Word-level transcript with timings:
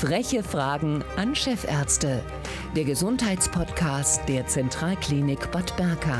Freche 0.00 0.42
Fragen 0.42 1.04
an 1.18 1.34
Chefärzte. 1.34 2.22
Der 2.74 2.84
Gesundheitspodcast 2.84 4.26
der 4.30 4.46
Zentralklinik 4.46 5.50
Bad 5.50 5.76
Berka. 5.76 6.16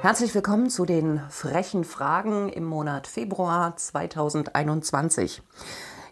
Herzlich 0.00 0.34
willkommen 0.34 0.70
zu 0.70 0.86
den 0.86 1.20
frechen 1.28 1.84
Fragen 1.84 2.48
im 2.48 2.64
Monat 2.64 3.06
Februar 3.06 3.76
2021. 3.76 5.42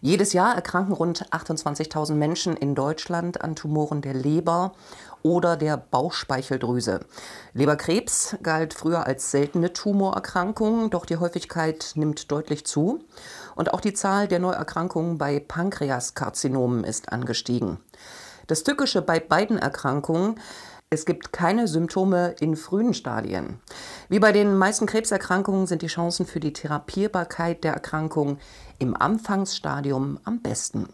Jedes 0.01 0.33
Jahr 0.33 0.55
erkranken 0.55 0.93
rund 0.93 1.27
28.000 1.33 2.13
Menschen 2.13 2.57
in 2.57 2.75
Deutschland 2.75 3.41
an 3.41 3.57
Tumoren 3.57 4.01
der 4.01 4.15
Leber 4.15 4.73
oder 5.23 5.57
der 5.57 5.77
Bauchspeicheldrüse. 5.77 7.01
Leberkrebs 7.53 8.37
galt 8.43 8.75
früher 8.75 9.07
als 9.07 9.31
seltene 9.31 9.73
Tumorerkrankung, 9.73 10.91
doch 10.91 11.07
die 11.07 11.17
Häufigkeit 11.17 11.93
nimmt 11.95 12.31
deutlich 12.31 12.67
zu. 12.67 13.05
Und 13.57 13.73
auch 13.73 13.81
die 13.81 13.95
Zahl 13.95 14.29
der 14.29 14.39
Neuerkrankungen 14.39 15.19
bei 15.19 15.41
Pankreaskarzinomen 15.41 16.85
ist 16.85 17.13
angestiegen. 17.13 17.79
Das 18.47 18.65
Tückische 18.65 19.03
bei 19.03 19.21
beiden 19.21 19.59
Erkrankungen 19.59 20.37
es 20.91 21.05
gibt 21.05 21.35
keine 21.35 21.69
Symptome 21.69 22.35
in 22.41 22.57
frühen 22.57 22.95
Stadien. 22.95 23.61
Wie 24.09 24.21
bei 24.21 24.33
den 24.33 24.57
meisten 24.57 24.87
Krebserkrankungen 24.87 25.67
sind 25.67 25.83
die 25.83 25.89
Chancen 25.89 26.25
für 26.25 26.41
die 26.41 26.55
Therapierbarkeit 26.55 27.63
der 27.63 27.75
Erkrankung 27.75 28.39
im 28.79 28.97
Anfangsstadium 28.97 30.19
am 30.25 30.41
besten. 30.41 30.89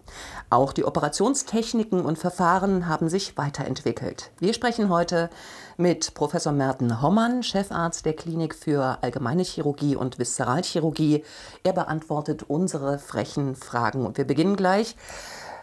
Auch 0.50 0.72
die 0.72 0.84
Operationstechniken 0.84 2.04
und 2.04 2.18
Verfahren 2.18 2.88
haben 2.88 3.08
sich 3.08 3.36
weiterentwickelt. 3.36 4.30
Wir 4.38 4.54
sprechen 4.54 4.88
heute 4.88 5.30
mit 5.76 6.14
Professor 6.14 6.52
Merten 6.52 7.02
Hommann, 7.02 7.42
Chefarzt 7.42 8.06
der 8.06 8.14
Klinik 8.14 8.54
für 8.54 8.98
Allgemeine 9.02 9.42
Chirurgie 9.42 9.96
und 9.96 10.18
Viszeralchirurgie. 10.18 11.24
Er 11.62 11.72
beantwortet 11.72 12.44
unsere 12.44 12.98
frechen 12.98 13.54
Fragen 13.54 14.06
und 14.06 14.18
wir 14.18 14.26
beginnen 14.26 14.56
gleich. 14.56 14.96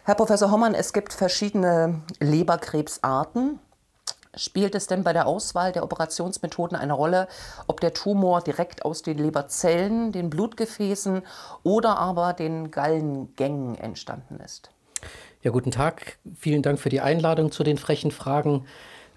Herr 0.04 0.16
Professor 0.16 0.52
Hommann, 0.52 0.74
es 0.74 0.94
gibt 0.94 1.14
verschiedene 1.14 2.02
Leberkrebsarten. 2.20 3.60
Spielt 4.36 4.76
es 4.76 4.88
denn 4.88 5.04
bei 5.04 5.12
der 5.12 5.28
Auswahl 5.28 5.74
der 5.74 5.84
Operationsmethoden 5.84 6.78
eine 6.78 6.94
Rolle, 6.94 7.28
ob 7.68 7.82
der 7.82 7.94
Tumor 7.94 8.42
direkt 8.42 8.86
aus 8.86 9.02
den 9.02 9.18
Leberzellen, 9.18 10.14
den 10.14 10.30
Blutgefäßen 10.30 11.22
oder 11.64 11.98
aber 11.98 12.34
den 12.34 12.72
Gallengängen 12.72 13.76
entstanden 13.76 14.40
ist? 14.40 14.70
Ja, 15.42 15.52
guten 15.52 15.72
Tag. 15.72 16.18
Vielen 16.38 16.62
Dank 16.62 16.80
für 16.80 16.90
die 16.90 17.02
Einladung 17.02 17.52
zu 17.52 17.64
den 17.64 17.78
frechen 17.78 18.12
Fragen, 18.12 18.66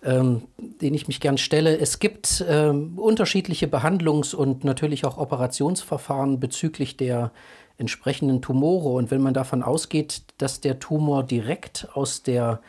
ähm, 0.02 0.48
denen 0.58 0.94
ich 0.94 1.06
mich 1.06 1.20
gern 1.20 1.38
stelle. 1.38 1.78
Es 1.78 2.00
gibt 2.00 2.44
ähm, 2.48 2.98
unterschiedliche 2.98 3.66
Behandlungs- 3.66 4.34
und 4.34 4.64
natürlich 4.64 5.04
auch 5.04 5.18
Operationsverfahren 5.18 6.40
bezüglich 6.40 6.96
der 6.96 7.30
entsprechenden 7.78 8.42
Tumore. 8.42 8.90
Und 8.90 9.10
wenn 9.10 9.20
man 9.20 9.34
davon 9.34 9.62
ausgeht, 9.62 10.22
dass 10.38 10.60
der 10.60 10.78
Tumor 10.80 11.22
direkt 11.22 11.88
aus 11.92 12.22
der 12.22 12.60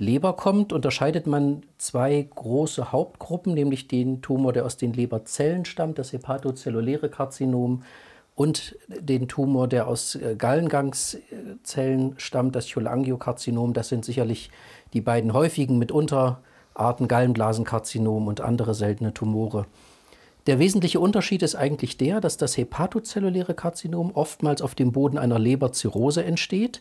Leber 0.00 0.32
kommt, 0.32 0.72
unterscheidet 0.72 1.26
man 1.26 1.62
zwei 1.78 2.26
große 2.34 2.90
Hauptgruppen, 2.90 3.54
nämlich 3.54 3.86
den 3.86 4.22
Tumor, 4.22 4.52
der 4.52 4.64
aus 4.64 4.76
den 4.76 4.92
Leberzellen 4.92 5.64
stammt, 5.64 5.98
das 5.98 6.12
hepatozelluläre 6.12 7.10
Karzinom, 7.10 7.82
und 8.34 8.76
den 8.88 9.28
Tumor, 9.28 9.68
der 9.68 9.86
aus 9.86 10.14
äh, 10.14 10.34
Gallengangszellen 10.34 12.14
stammt, 12.16 12.56
das 12.56 12.72
Cholangiokarzinom. 12.72 13.74
Das 13.74 13.88
sind 13.88 14.02
sicherlich 14.02 14.50
die 14.94 15.02
beiden 15.02 15.34
häufigen 15.34 15.78
mit 15.78 15.92
Unterarten 15.92 17.06
Gallenblasenkarzinom 17.06 18.28
und 18.28 18.40
andere 18.40 18.72
seltene 18.72 19.12
Tumore. 19.12 19.66
Der 20.50 20.58
wesentliche 20.58 20.98
Unterschied 20.98 21.42
ist 21.42 21.54
eigentlich 21.54 21.96
der, 21.96 22.20
dass 22.20 22.36
das 22.36 22.56
hepatozelluläre 22.56 23.54
Karzinom 23.54 24.10
oftmals 24.12 24.60
auf 24.60 24.74
dem 24.74 24.90
Boden 24.90 25.16
einer 25.16 25.38
Leberzirrhose 25.38 26.24
entsteht 26.24 26.80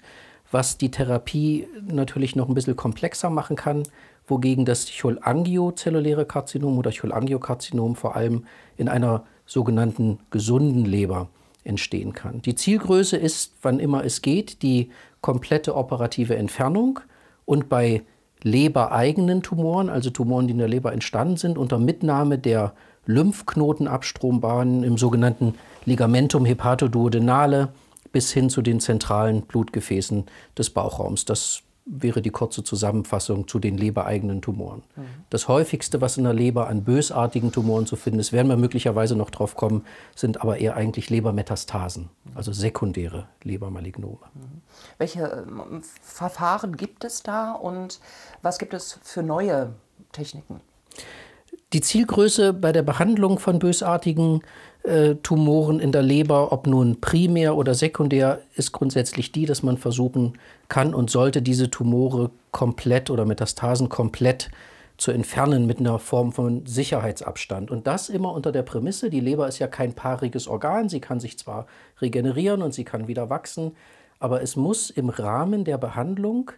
was 0.51 0.77
die 0.77 0.91
Therapie 0.91 1.67
natürlich 1.87 2.35
noch 2.35 2.47
ein 2.47 2.53
bisschen 2.53 2.75
komplexer 2.75 3.29
machen 3.29 3.55
kann, 3.55 3.83
wogegen 4.27 4.65
das 4.65 4.89
cholangiozelluläre 4.89 6.25
Karzinom 6.25 6.77
oder 6.77 6.91
Cholangiokarzinom 6.91 7.95
vor 7.95 8.15
allem 8.15 8.45
in 8.77 8.89
einer 8.89 9.23
sogenannten 9.45 10.19
gesunden 10.31 10.85
Leber 10.85 11.29
entstehen 11.63 12.13
kann. 12.13 12.41
Die 12.41 12.55
Zielgröße 12.55 13.17
ist, 13.17 13.53
wann 13.61 13.79
immer 13.79 14.03
es 14.03 14.21
geht, 14.21 14.61
die 14.61 14.89
komplette 15.21 15.75
operative 15.75 16.35
Entfernung 16.35 16.99
und 17.45 17.69
bei 17.69 18.03
lebereigenen 18.41 19.41
Tumoren, 19.41 19.89
also 19.89 20.09
Tumoren, 20.09 20.47
die 20.47 20.53
in 20.53 20.59
der 20.59 20.69
Leber 20.69 20.93
entstanden 20.93 21.37
sind, 21.37 21.57
unter 21.57 21.77
Mitnahme 21.77 22.37
der 22.37 22.73
Lymphknotenabstrombahnen 23.09 24.83
im 24.83 24.97
sogenannten 24.97 25.55
Ligamentum 25.85 26.45
hepatoduodenale 26.45 27.69
bis 28.11 28.31
hin 28.31 28.49
zu 28.49 28.61
den 28.61 28.79
zentralen 28.79 29.41
Blutgefäßen 29.41 30.25
des 30.57 30.69
Bauchraums. 30.69 31.25
Das 31.25 31.63
wäre 31.91 32.21
die 32.21 32.29
kurze 32.29 32.63
Zusammenfassung 32.63 33.47
zu 33.47 33.57
den 33.57 33.75
lebereigenen 33.75 34.41
Tumoren. 34.43 34.83
Mhm. 34.95 35.05
Das 35.31 35.47
häufigste, 35.47 36.01
was 36.01 36.17
in 36.17 36.23
der 36.23 36.33
Leber 36.33 36.67
an 36.67 36.83
bösartigen 36.83 37.51
Tumoren 37.51 37.87
zu 37.87 37.95
finden 37.95 38.19
ist, 38.19 38.31
werden 38.31 38.47
wir 38.47 38.57
möglicherweise 38.57 39.15
noch 39.15 39.31
drauf 39.31 39.55
kommen, 39.55 39.83
sind 40.15 40.41
aber 40.41 40.59
eher 40.59 40.75
eigentlich 40.75 41.09
Lebermetastasen, 41.09 42.09
also 42.35 42.51
sekundäre 42.51 43.27
Lebermalignome. 43.43 44.19
Mhm. 44.35 44.61
Welche 44.99 45.45
ähm, 45.47 45.81
Verfahren 46.01 46.77
gibt 46.77 47.03
es 47.03 47.23
da 47.23 47.53
und 47.53 47.99
was 48.43 48.59
gibt 48.59 48.75
es 48.75 48.99
für 49.01 49.23
neue 49.23 49.73
Techniken? 50.11 50.61
Die 51.71 51.81
Zielgröße 51.81 52.53
bei 52.53 52.71
der 52.71 52.81
Behandlung 52.81 53.37
von 53.37 53.59
bösartigen 53.59 54.41
äh, 54.81 55.13
Tumoren 55.21 55.79
in 55.79 55.91
der 55.91 56.01
Leber, 56.01 56.51
ob 56.51 56.65
nun 56.65 56.99
primär 56.99 57.55
oder 57.55 57.75
sekundär, 57.75 58.41
ist 58.55 58.71
grundsätzlich 58.71 59.31
die, 59.31 59.45
dass 59.45 59.61
man 59.61 59.77
versuchen 59.77 60.39
kann 60.67 60.95
und 60.95 61.11
sollte, 61.11 61.43
diese 61.43 61.69
Tumore 61.69 62.31
komplett 62.49 63.11
oder 63.11 63.23
Metastasen 63.23 63.87
komplett 63.87 64.49
zu 64.97 65.11
entfernen 65.11 65.67
mit 65.67 65.79
einer 65.79 65.99
Form 65.99 66.31
von 66.31 66.65
Sicherheitsabstand. 66.65 67.69
Und 67.69 67.85
das 67.85 68.09
immer 68.09 68.33
unter 68.33 68.51
der 68.51 68.63
Prämisse, 68.63 69.11
die 69.11 69.19
Leber 69.19 69.47
ist 69.47 69.59
ja 69.59 69.67
kein 69.67 69.93
paariges 69.93 70.47
Organ, 70.47 70.89
sie 70.89 70.99
kann 70.99 71.19
sich 71.19 71.37
zwar 71.37 71.67
regenerieren 72.01 72.63
und 72.63 72.73
sie 72.73 72.83
kann 72.83 73.07
wieder 73.07 73.29
wachsen, 73.29 73.75
aber 74.17 74.41
es 74.41 74.55
muss 74.55 74.89
im 74.89 75.09
Rahmen 75.09 75.65
der 75.65 75.77
Behandlung 75.77 76.51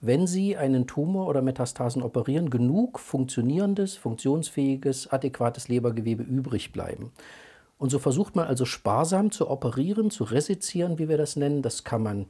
wenn 0.00 0.26
Sie 0.26 0.56
einen 0.56 0.86
Tumor 0.86 1.26
oder 1.26 1.42
Metastasen 1.42 2.02
operieren, 2.02 2.50
genug 2.50 2.98
funktionierendes, 2.98 3.96
funktionsfähiges, 3.96 5.08
adäquates 5.08 5.68
Lebergewebe 5.68 6.22
übrig 6.22 6.72
bleiben. 6.72 7.12
Und 7.78 7.90
so 7.90 7.98
versucht 7.98 8.36
man 8.36 8.46
also 8.46 8.64
sparsam 8.64 9.30
zu 9.30 9.50
operieren, 9.50 10.10
zu 10.10 10.24
resizieren, 10.24 10.98
wie 10.98 11.08
wir 11.08 11.18
das 11.18 11.36
nennen. 11.36 11.62
Das 11.62 11.84
kann 11.84 12.02
man 12.02 12.26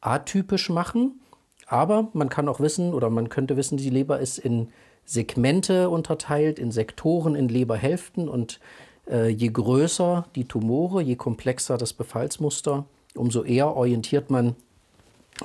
atypisch 0.00 0.70
machen, 0.70 1.20
aber 1.66 2.08
man 2.12 2.28
kann 2.28 2.48
auch 2.48 2.60
wissen 2.60 2.94
oder 2.94 3.10
man 3.10 3.28
könnte 3.28 3.56
wissen, 3.56 3.76
die 3.76 3.90
Leber 3.90 4.20
ist 4.20 4.38
in 4.38 4.68
Segmente 5.04 5.90
unterteilt, 5.90 6.58
in 6.58 6.70
Sektoren, 6.70 7.34
in 7.34 7.48
Leberhälften 7.48 8.28
und 8.28 8.60
äh, 9.08 9.28
je 9.28 9.48
größer 9.48 10.26
die 10.34 10.46
Tumore, 10.46 11.02
je 11.02 11.16
komplexer 11.16 11.76
das 11.76 11.92
Befallsmuster, 11.92 12.86
umso 13.14 13.42
eher 13.42 13.76
orientiert 13.76 14.30
man 14.30 14.56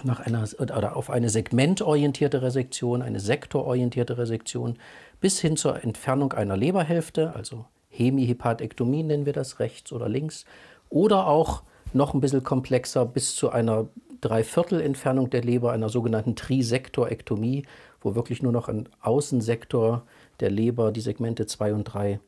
nach 0.04 0.20
einer, 0.20 0.48
oder 0.60 0.96
auf 0.96 1.10
eine 1.10 1.30
segmentorientierte 1.30 2.42
Resektion, 2.42 3.02
eine 3.02 3.20
sektororientierte 3.20 4.18
Resektion 4.18 4.78
bis 5.20 5.40
hin 5.40 5.58
zur 5.58 5.84
Entfernung 5.84 6.34
einer 6.34 6.56
Leberhälfte, 6.56 7.36
also 7.36 7.66
Hemihepatektomie 7.90 9.04
nennen 9.04 9.26
wir 9.26 9.34
das, 9.34 9.60
rechts 9.60 9.92
oder 9.92 10.08
links, 10.08 10.46
oder 10.90 11.28
auch 11.28 11.64
noch 11.94 12.14
ein 12.14 12.22
bisschen 12.22 12.44
komplexer 12.44 13.06
bis 13.06 13.36
zu 13.36 13.50
einer 13.50 13.88
Dreiviertelentfernung 14.22 15.30
der 15.30 15.44
Leber, 15.44 15.72
einer 15.72 15.90
sogenannten 15.90 16.36
Trisektorektomie, 16.36 17.66
wo 18.02 18.16
wirklich 18.16 18.42
nur 18.42 18.52
noch 18.52 18.68
ein 18.68 18.88
Außensektor 19.02 20.04
der 20.40 20.52
Leber, 20.52 20.92
die 20.92 21.02
Segmente 21.02 21.46
2 21.46 21.74
und 21.74 21.84
3, 21.86 22.20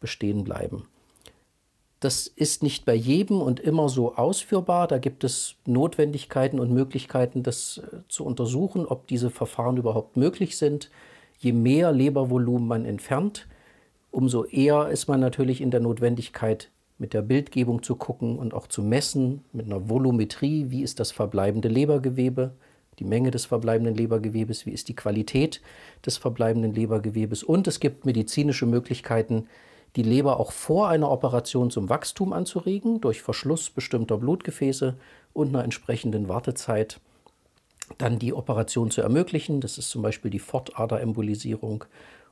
bestehen 0.00 0.44
bleiben. 0.44 0.86
Das 2.00 2.26
ist 2.26 2.62
nicht 2.62 2.86
bei 2.86 2.94
jedem 2.94 3.42
und 3.42 3.60
immer 3.60 3.90
so 3.90 4.16
ausführbar. 4.16 4.88
Da 4.88 4.96
gibt 4.96 5.22
es 5.22 5.56
Notwendigkeiten 5.66 6.58
und 6.58 6.72
Möglichkeiten, 6.72 7.42
das 7.42 7.78
äh, 7.78 7.98
zu 8.08 8.24
untersuchen, 8.24 8.86
ob 8.86 9.06
diese 9.06 9.30
Verfahren 9.30 9.76
überhaupt 9.76 10.16
möglich 10.16 10.56
sind. 10.56 10.90
Je 11.38 11.52
mehr 11.52 11.92
Lebervolumen 11.92 12.66
man 12.66 12.84
entfernt, 12.86 13.46
umso 14.10 14.44
eher 14.44 14.88
ist 14.88 15.08
man 15.08 15.20
natürlich 15.20 15.60
in 15.60 15.70
der 15.70 15.80
Notwendigkeit, 15.80 16.70
mit 16.96 17.12
der 17.12 17.22
Bildgebung 17.22 17.82
zu 17.82 17.96
gucken 17.96 18.38
und 18.38 18.54
auch 18.54 18.66
zu 18.66 18.82
messen, 18.82 19.44
mit 19.52 19.66
einer 19.66 19.88
Volumetrie, 19.88 20.66
wie 20.68 20.82
ist 20.82 21.00
das 21.00 21.12
verbleibende 21.12 21.68
Lebergewebe, 21.68 22.52
die 22.98 23.04
Menge 23.04 23.30
des 23.30 23.46
verbleibenden 23.46 23.94
Lebergewebes, 23.94 24.66
wie 24.66 24.72
ist 24.72 24.88
die 24.88 24.96
Qualität 24.96 25.62
des 26.04 26.18
verbleibenden 26.18 26.74
Lebergewebes. 26.74 27.42
Und 27.42 27.66
es 27.66 27.80
gibt 27.80 28.04
medizinische 28.04 28.66
Möglichkeiten, 28.66 29.46
die 29.96 30.02
Leber 30.02 30.38
auch 30.38 30.52
vor 30.52 30.88
einer 30.88 31.10
Operation 31.10 31.70
zum 31.70 31.88
Wachstum 31.88 32.32
anzuregen, 32.32 33.00
durch 33.00 33.22
Verschluss 33.22 33.70
bestimmter 33.70 34.18
Blutgefäße 34.18 34.94
und 35.32 35.48
einer 35.48 35.64
entsprechenden 35.64 36.28
Wartezeit 36.28 37.00
dann 37.98 38.18
die 38.18 38.32
Operation 38.32 38.90
zu 38.90 39.02
ermöglichen. 39.02 39.60
Das 39.60 39.78
ist 39.78 39.90
zum 39.90 40.02
Beispiel 40.02 40.30
die 40.30 40.38
Fortaderembolisierung. 40.38 41.84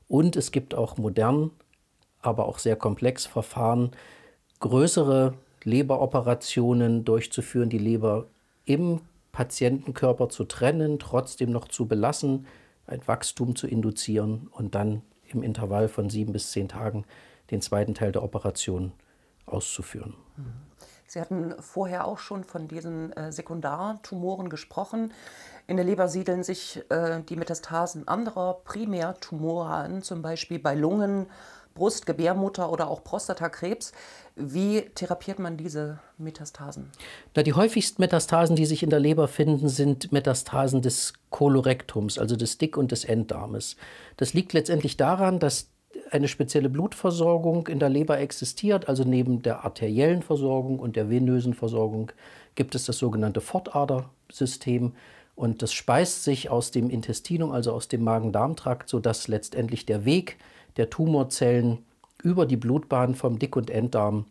Und 0.07 0.37
es 0.37 0.53
gibt 0.53 0.75
auch 0.75 0.97
modern, 0.97 1.51
aber 2.23 2.47
auch 2.47 2.59
sehr 2.59 2.77
komplex 2.77 3.27
Verfahren, 3.27 3.91
größere 4.61 5.35
Leberoperationen 5.65 7.05
durchzuführen, 7.05 7.69
die 7.69 7.79
Leber 7.79 8.27
im 8.65 9.01
Patientenkörper 9.33 10.29
zu 10.29 10.45
trennen, 10.45 10.99
trotzdem 10.99 11.51
noch 11.51 11.69
zu 11.69 11.87
belassen, 11.87 12.47
ein 12.87 13.07
Wachstum 13.07 13.55
zu 13.55 13.67
induzieren 13.67 14.49
und 14.53 14.75
dann 14.75 15.03
im 15.29 15.43
Intervall 15.43 15.89
von 15.89 16.09
sieben 16.09 16.33
bis 16.33 16.51
zehn 16.53 16.69
Tagen 16.69 17.05
den 17.51 17.61
zweiten 17.61 17.95
Teil 17.95 18.13
der 18.13 18.23
Operation 18.23 18.93
auszuführen. 19.47 20.15
Sie 21.07 21.21
hatten 21.21 21.55
vorher 21.61 22.07
auch 22.07 22.19
schon 22.19 22.45
von 22.45 22.69
diesen 22.69 23.13
äh, 23.15 23.33
Sekundartumoren 23.33 24.51
gesprochen. 24.51 25.13
In 25.67 25.77
der 25.77 25.87
Leber 25.87 26.09
siedeln 26.09 26.43
sich 26.43 26.83
äh, 26.91 27.23
die 27.23 27.37
Metastasen 27.37 28.07
anderer 28.07 28.61
Primärtumore 28.65 29.69
an, 29.69 30.03
zum 30.03 30.21
Beispiel 30.21 30.59
bei 30.59 30.75
Lungen, 30.75 31.27
Brust, 31.75 32.05
Gebärmutter 32.05 32.71
oder 32.71 32.89
auch 32.89 33.05
Prostatakrebs. 33.05 33.93
Wie 34.37 34.83
therapiert 34.95 35.39
man 35.39 35.57
diese 35.57 35.99
Metastasen? 36.19 36.91
Na, 37.35 37.43
die 37.43 37.55
häufigsten 37.55 38.03
Metastasen, 38.03 38.57
die 38.57 38.67
sich 38.67 38.83
in 38.83 38.91
der 38.91 39.01
Leber 39.01 39.29
finden, 39.29 39.69
sind 39.69 40.13
Metastasen 40.13 40.83
des 40.83 41.15
Kolorektums, 41.31 42.19
also 42.19 42.37
des 42.37 42.59
Dick- 42.59 42.77
und 42.77 42.93
des 42.93 43.05
Enddarmes. 43.05 43.77
Das 44.19 44.35
liegt 44.35 44.53
letztendlich 44.53 44.97
daran, 44.97 45.39
dass 45.39 45.71
eine 46.11 46.29
spezielle 46.29 46.69
Blutversorgung 46.69 47.69
in 47.69 47.79
der 47.79 47.89
Leber 47.89 48.19
existiert. 48.19 48.89
Also 48.89 49.05
neben 49.05 49.43
der 49.43 49.65
arteriellen 49.65 50.23
Versorgung 50.23 50.79
und 50.79 50.97
der 50.97 51.11
venösen 51.11 51.55
Versorgung 51.55 52.13
gibt 52.55 52.75
es 52.75 52.85
das 52.85 52.99
sogenannte 52.99 53.41
Fortadersystem. 53.41 54.95
Und 55.35 55.63
das 55.63 55.73
speist 55.73 56.25
sich 56.25 56.51
aus 56.51 56.71
dem 56.73 56.91
Intestinum, 56.91 57.53
also 57.53 57.73
aus 57.73 57.89
dem 57.89 58.03
Magen-Darm-Trakt, 58.03 58.89
sodass 58.89 59.29
letztendlich 59.29 59.87
der 59.87 60.05
Weg 60.05 60.37
der 60.77 60.91
Tumorzellen 60.91 61.79
über 62.23 62.47
die 62.47 62.57
Blutbahn 62.57 63.15
vom 63.15 63.39
Dick- 63.39 63.57
und 63.57 63.71
Enddarm 63.71 64.25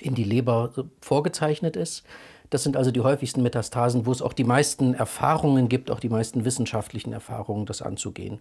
in 0.00 0.14
die 0.14 0.24
Leber 0.24 0.72
vorgezeichnet 1.00 1.76
ist. 1.76 2.04
Das 2.48 2.62
sind 2.62 2.76
also 2.76 2.90
die 2.90 3.00
häufigsten 3.00 3.42
Metastasen, 3.42 4.06
wo 4.06 4.12
es 4.12 4.22
auch 4.22 4.32
die 4.32 4.44
meisten 4.44 4.94
Erfahrungen 4.94 5.68
gibt, 5.68 5.90
auch 5.90 6.00
die 6.00 6.08
meisten 6.08 6.44
wissenschaftlichen 6.44 7.12
Erfahrungen, 7.12 7.66
das 7.66 7.82
anzugehen. 7.82 8.40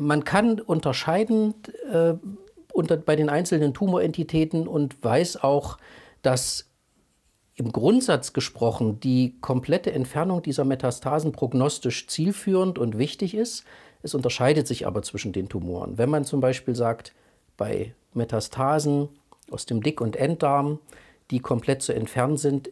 Man 0.00 0.24
kann 0.24 0.60
unterscheiden 0.60 1.54
äh, 1.92 2.14
unter, 2.72 2.96
bei 2.96 3.16
den 3.16 3.28
einzelnen 3.28 3.74
Tumorentitäten 3.74 4.66
und 4.66 5.04
weiß 5.04 5.42
auch, 5.42 5.76
dass 6.22 6.70
im 7.54 7.70
Grundsatz 7.72 8.32
gesprochen 8.32 9.00
die 9.00 9.38
komplette 9.42 9.92
Entfernung 9.92 10.42
dieser 10.42 10.64
Metastasen 10.64 11.32
prognostisch 11.32 12.06
zielführend 12.06 12.78
und 12.78 12.96
wichtig 12.96 13.34
ist. 13.34 13.64
Es 14.02 14.14
unterscheidet 14.14 14.66
sich 14.66 14.86
aber 14.86 15.02
zwischen 15.02 15.32
den 15.32 15.50
Tumoren. 15.50 15.98
Wenn 15.98 16.08
man 16.08 16.24
zum 16.24 16.40
Beispiel 16.40 16.74
sagt, 16.74 17.12
bei 17.58 17.94
Metastasen 18.14 19.10
aus 19.50 19.66
dem 19.66 19.82
Dick- 19.82 20.00
und 20.00 20.16
Enddarm, 20.16 20.78
die 21.30 21.40
komplett 21.40 21.82
zu 21.82 21.92
entfernen 21.94 22.38
sind, 22.38 22.70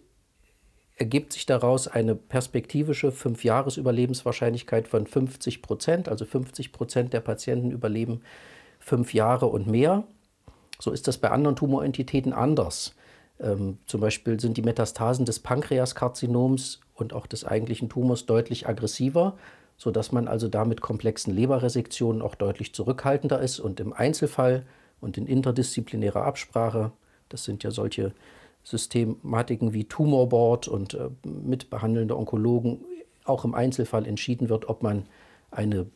ergibt 0.98 1.32
sich 1.32 1.46
daraus 1.46 1.86
eine 1.86 2.14
perspektivische 2.16 3.12
Fünf-Jahres-Überlebenswahrscheinlichkeit 3.12 4.88
von 4.88 5.06
50 5.06 5.62
Prozent. 5.62 6.08
Also 6.08 6.24
50 6.24 6.72
Prozent 6.72 7.12
der 7.12 7.20
Patienten 7.20 7.70
überleben 7.70 8.20
fünf 8.80 9.14
Jahre 9.14 9.46
und 9.46 9.66
mehr. 9.68 10.04
So 10.80 10.90
ist 10.90 11.06
das 11.08 11.18
bei 11.18 11.30
anderen 11.30 11.56
Tumorentitäten 11.56 12.32
anders. 12.32 12.96
Ähm, 13.40 13.78
zum 13.86 14.00
Beispiel 14.00 14.40
sind 14.40 14.56
die 14.56 14.62
Metastasen 14.62 15.24
des 15.24 15.38
Pankreaskarzinoms 15.38 16.80
und 16.94 17.12
auch 17.12 17.26
des 17.26 17.44
eigentlichen 17.44 17.88
Tumors 17.88 18.26
deutlich 18.26 18.68
aggressiver, 18.68 19.36
sodass 19.76 20.10
man 20.10 20.26
also 20.26 20.48
da 20.48 20.64
mit 20.64 20.80
komplexen 20.80 21.32
Leberresektionen 21.34 22.22
auch 22.22 22.34
deutlich 22.34 22.74
zurückhaltender 22.74 23.40
ist 23.40 23.60
und 23.60 23.78
im 23.78 23.92
Einzelfall 23.92 24.66
und 25.00 25.16
in 25.16 25.26
interdisziplinärer 25.26 26.24
Absprache, 26.24 26.90
das 27.28 27.44
sind 27.44 27.62
ja 27.62 27.70
solche 27.70 28.12
Systematiken 28.64 29.72
wie 29.72 29.84
Tumorboard 29.84 30.68
und 30.68 30.94
äh, 30.94 31.08
mit 31.24 31.70
behandelnder 31.70 32.18
Onkologen 32.18 32.80
auch 33.24 33.44
im 33.44 33.54
Einzelfall 33.54 34.06
entschieden 34.06 34.48
wird, 34.48 34.68
ob 34.68 34.82
man 34.82 35.06
eine 35.50 35.86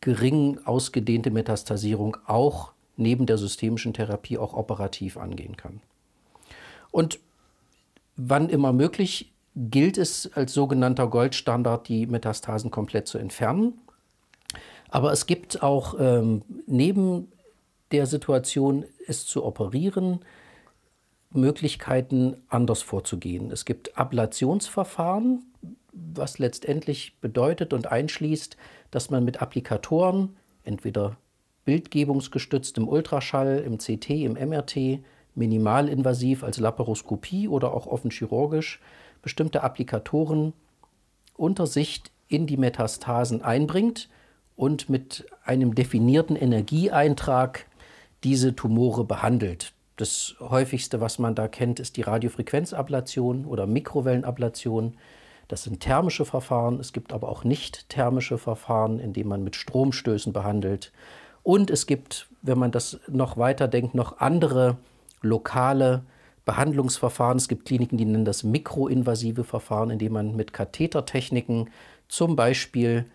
gering 0.00 0.58
ausgedehnte 0.64 1.30
Metastasierung 1.30 2.16
auch 2.26 2.72
neben 2.96 3.26
der 3.26 3.38
systemischen 3.38 3.92
Therapie 3.92 4.38
auch 4.38 4.54
operativ 4.54 5.16
angehen 5.16 5.56
kann. 5.56 5.80
Und 6.90 7.18
wann 8.16 8.48
immer 8.48 8.72
möglich 8.72 9.32
gilt 9.54 9.98
es 9.98 10.30
als 10.34 10.52
sogenannter 10.52 11.08
Goldstandard, 11.08 11.88
die 11.88 12.06
Metastasen 12.06 12.70
komplett 12.70 13.08
zu 13.08 13.18
entfernen. 13.18 13.74
Aber 14.90 15.12
es 15.12 15.26
gibt 15.26 15.62
auch 15.62 15.94
ähm, 15.98 16.42
neben 16.66 17.28
der 17.90 18.06
Situation, 18.06 18.84
es 19.06 19.26
zu 19.26 19.44
operieren, 19.44 20.20
Möglichkeiten, 21.36 22.36
anders 22.48 22.82
vorzugehen. 22.82 23.50
Es 23.50 23.64
gibt 23.64 23.96
Ablationsverfahren, 23.96 25.44
was 25.92 26.38
letztendlich 26.38 27.18
bedeutet 27.20 27.72
und 27.72 27.86
einschließt, 27.86 28.56
dass 28.90 29.10
man 29.10 29.24
mit 29.24 29.40
Applikatoren, 29.40 30.36
entweder 30.64 31.16
bildgebungsgestützt 31.64 32.76
im 32.78 32.88
Ultraschall, 32.88 33.58
im 33.58 33.78
CT, 33.78 34.10
im 34.10 34.32
MRT, 34.32 35.00
minimalinvasiv 35.34 36.42
als 36.42 36.58
Laparoskopie 36.58 37.48
oder 37.48 37.72
auch 37.72 37.86
offen 37.86 38.10
chirurgisch, 38.10 38.80
bestimmte 39.22 39.62
Applikatoren 39.62 40.52
unter 41.36 41.66
Sicht 41.66 42.10
in 42.28 42.46
die 42.46 42.56
Metastasen 42.56 43.42
einbringt 43.42 44.08
und 44.56 44.88
mit 44.88 45.26
einem 45.44 45.74
definierten 45.74 46.36
Energieeintrag 46.36 47.66
diese 48.24 48.56
Tumore 48.56 49.04
behandelt. 49.04 49.72
Das 49.96 50.36
häufigste, 50.40 51.00
was 51.00 51.18
man 51.18 51.34
da 51.34 51.48
kennt, 51.48 51.80
ist 51.80 51.96
die 51.96 52.02
Radiofrequenzablation 52.02 53.46
oder 53.46 53.66
Mikrowellenablation. 53.66 54.98
Das 55.48 55.62
sind 55.62 55.80
thermische 55.80 56.24
Verfahren. 56.24 56.78
Es 56.80 56.92
gibt 56.92 57.12
aber 57.12 57.28
auch 57.28 57.44
nicht 57.44 57.88
thermische 57.88 58.36
Verfahren, 58.36 58.98
indem 58.98 59.28
man 59.28 59.42
mit 59.42 59.56
Stromstößen 59.56 60.32
behandelt. 60.32 60.92
Und 61.42 61.70
es 61.70 61.86
gibt, 61.86 62.28
wenn 62.42 62.58
man 62.58 62.72
das 62.72 63.00
noch 63.08 63.38
weiter 63.38 63.68
denkt, 63.68 63.94
noch 63.94 64.18
andere 64.18 64.76
lokale 65.22 66.02
Behandlungsverfahren. 66.44 67.38
Es 67.38 67.48
gibt 67.48 67.64
Kliniken, 67.64 67.96
die 67.96 68.04
nennen 68.04 68.24
das 68.24 68.42
mikroinvasive 68.42 69.44
Verfahren, 69.44 69.90
indem 69.90 70.12
man 70.12 70.36
mit 70.36 70.52
Kathetertechniken 70.52 71.70
zum 72.08 72.36
Beispiel 72.36 73.06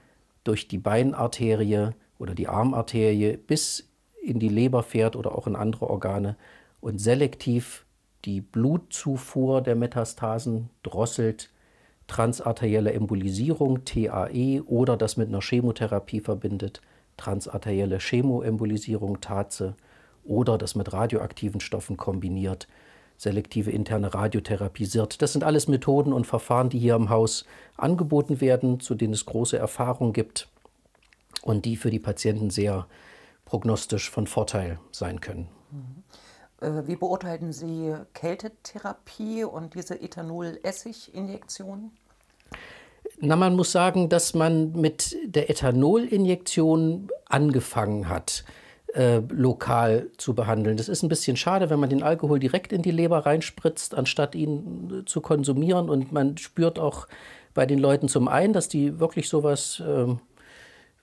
durch 0.44 0.68
die 0.68 0.80
Beinarterie 0.80 1.92
oder 2.18 2.34
die 2.34 2.48
Armarterie 2.48 3.38
bis 3.38 3.88
in 4.22 4.40
die 4.40 4.50
Leber 4.50 4.84
fährt 4.84 5.16
oder 5.16 5.36
auch 5.38 5.48
in 5.48 5.56
andere 5.56 5.90
Organe 5.90 6.36
und 6.82 7.00
selektiv 7.00 7.86
die 8.26 8.42
Blutzufuhr 8.42 9.62
der 9.62 9.76
Metastasen 9.76 10.70
drosselt, 10.84 11.50
transarterielle 12.08 12.92
Embolisierung, 12.94 13.86
TAE, 13.86 14.62
oder 14.66 14.98
das 14.98 15.18
mit 15.18 15.30
einer 15.30 15.42
Chemotherapie 15.42 16.20
verbindet, 16.20 16.82
transarterielle 17.18 18.00
Chemoembolisierung, 18.00 19.22
TAZE, 19.22 19.76
oder 20.24 20.58
das 20.58 20.76
mit 20.76 20.92
radioaktiven 20.92 21.62
Stoffen 21.62 21.98
kombiniert, 21.98 22.68
selektive 23.18 23.72
interne 23.72 24.14
Radiotherapie, 24.14 24.86
SIRT. 24.86 25.22
Das 25.22 25.34
sind 25.34 25.44
alles 25.44 25.68
Methoden 25.68 26.14
und 26.14 26.28
Verfahren, 26.28 26.70
die 26.70 26.80
hier 26.80 26.96
im 26.96 27.10
Haus 27.10 27.46
angeboten 27.78 28.42
werden, 28.42 28.80
zu 28.80 28.96
denen 28.96 29.14
es 29.14 29.26
große 29.26 29.58
Erfahrung 29.58 30.14
gibt 30.14 30.48
und 31.42 31.66
die 31.66 31.76
für 31.76 31.90
die 31.90 32.00
Patienten 32.00 32.50
sehr 32.50 32.88
prognostisch 33.46 34.10
von 34.10 34.28
Vorteil 34.28 34.80
sein 34.92 35.22
können. 35.22 35.48
Mhm. 35.72 36.04
Äh, 36.62 36.88
wie 36.88 36.96
beurteilen 36.96 37.52
Sie 37.52 37.94
Kältetherapie 38.14 39.44
und 39.44 39.76
diese 39.76 40.00
Ethanol-Essig-Injektion? 40.00 41.92
Na, 43.20 43.36
man 43.36 43.56
muss 43.56 43.72
sagen, 43.72 44.10
dass 44.10 44.34
man 44.34 44.72
mit 44.72 45.18
der 45.26 45.50
Ethanolinjektion 45.50 47.10
angefangen 47.26 48.10
hat, 48.10 48.46
äh, 48.94 49.22
lokal 49.30 50.10
zu 50.18 50.34
behandeln. 50.34 50.78
Das 50.78 50.90
ist 50.90 51.04
ein 51.04 51.10
bisschen 51.10 51.38
schade, 51.38 51.70
wenn 51.70 51.80
man 51.80 51.90
den 51.90 52.04
Alkohol 52.04 52.40
direkt 52.40 52.74
in 52.74 52.82
die 52.82 52.92
Leber 52.92 53.26
reinspritzt, 53.26 53.96
anstatt 53.96 54.36
ihn 54.36 55.04
zu 55.06 55.22
konsumieren. 55.22 55.90
Und 55.90 56.12
man 56.12 56.38
spürt 56.38 56.78
auch 56.80 57.08
bei 57.54 57.66
den 57.66 57.80
Leuten 57.80 58.08
zum 58.08 58.28
einen, 58.28 58.54
dass 58.54 58.68
die 58.68 59.00
wirklich 59.00 59.30
sowas 59.30 59.82
äh, 59.86 60.16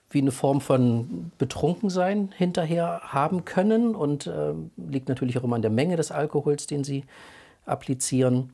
wie 0.09 0.19
eine 0.19 0.31
Form 0.31 0.61
von 0.61 1.31
Betrunkensein 1.37 2.31
hinterher 2.35 3.01
haben 3.03 3.45
können 3.45 3.95
und 3.95 4.27
äh, 4.27 4.53
liegt 4.77 5.09
natürlich 5.09 5.37
auch 5.37 5.43
immer 5.43 5.55
an 5.55 5.61
der 5.61 5.71
Menge 5.71 5.95
des 5.95 6.11
Alkohols, 6.11 6.67
den 6.67 6.83
sie 6.83 7.03
applizieren. 7.65 8.51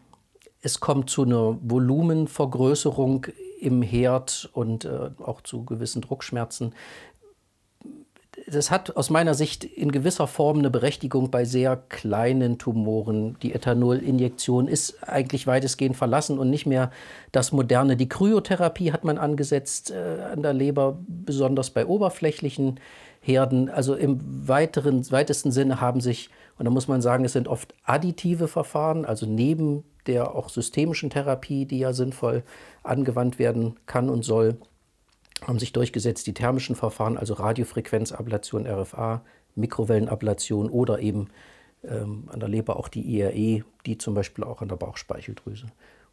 Es 0.62 0.80
kommt 0.80 1.10
zu 1.10 1.24
einer 1.24 1.58
Volumenvergrößerung 1.62 3.28
im 3.62 3.82
Herd 3.82 4.50
und 4.54 4.86
äh, 4.86 5.12
auch 5.24 5.42
zu 5.42 5.64
gewissen 5.64 6.02
Druckschmerzen 6.02 6.74
das 8.48 8.70
hat 8.70 8.96
aus 8.96 9.10
meiner 9.10 9.34
Sicht 9.34 9.64
in 9.64 9.92
gewisser 9.92 10.28
Form 10.28 10.60
eine 10.60 10.70
Berechtigung 10.70 11.32
bei 11.32 11.46
sehr 11.46 11.78
kleinen 11.90 12.60
Tumoren. 12.60 13.38
Die 13.42 13.54
Ethanolinjektion 13.54 14.68
ist 14.68 15.08
eigentlich 15.08 15.48
weitestgehend 15.48 15.98
verlassen 15.98 16.38
und 16.38 16.52
nicht 16.52 16.68
mehr 16.68 16.92
das 17.32 17.52
moderne. 17.52 17.98
Die 17.98 18.10
Kryotherapie 18.10 18.92
hat 18.92 19.04
man 19.04 19.18
angesetzt 19.18 19.92
äh, 19.92 20.22
an 20.32 20.44
der 20.44 20.54
Leber, 20.54 21.00
besonders 21.08 21.72
bei 21.72 21.88
oberflächlichen 21.88 22.80
Herden. 23.20 23.70
Also 23.70 23.96
im 23.96 24.20
weiteren, 24.48 25.10
weitesten 25.12 25.52
Sinne 25.52 25.82
haben 25.82 26.00
sich, 26.00 26.30
und 26.60 26.66
da 26.66 26.72
muss 26.72 26.88
man 26.88 27.02
sagen, 27.02 27.26
es 27.26 27.34
sind 27.34 27.48
oft 27.48 27.74
additive 27.84 28.48
Verfahren, 28.48 29.06
also 29.06 29.26
neben 29.26 29.84
der 30.06 30.36
auch 30.36 30.50
systemischen 30.50 31.10
Therapie, 31.10 31.66
die 31.66 31.80
ja 31.80 31.94
sinnvoll 31.94 32.44
angewandt 32.84 33.40
werden 33.40 33.78
kann 33.88 34.08
und 34.08 34.24
soll, 34.24 34.60
haben 35.42 35.60
sich 35.60 35.74
durchgesetzt 35.74 36.28
die 36.28 36.34
thermischen 36.34 36.76
Verfahren, 36.76 37.18
also 37.18 37.34
Radiofrequenzablation, 37.34 38.66
RFA, 38.68 39.24
Mikrowellenablation 39.56 40.70
oder 40.70 41.00
eben 41.00 41.30
ähm, 41.84 42.30
an 42.32 42.40
der 42.40 42.50
Leber 42.50 42.78
auch 42.78 42.88
die 42.88 43.02
IRE, 43.02 43.64
die 43.86 43.98
zum 43.98 44.14
Beispiel 44.14 44.44
auch 44.44 44.62
an 44.62 44.70
der 44.70 44.76
Bauchspeicheldrüse. 44.76 45.68